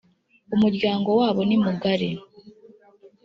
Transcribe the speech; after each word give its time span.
umuryango 0.55 1.09
wabo 1.19 1.41
nimugari. 1.49 2.09